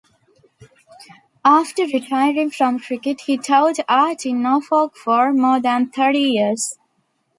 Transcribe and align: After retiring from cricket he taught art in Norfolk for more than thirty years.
After 1.45 1.83
retiring 1.83 2.49
from 2.49 2.79
cricket 2.79 3.21
he 3.27 3.37
taught 3.37 3.75
art 3.87 4.25
in 4.25 4.41
Norfolk 4.41 4.97
for 4.97 5.31
more 5.31 5.59
than 5.59 5.91
thirty 5.91 6.21
years. 6.21 6.79